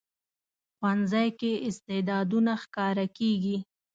[0.77, 3.57] ښوونځی کې استعدادونه ښکاره کېږي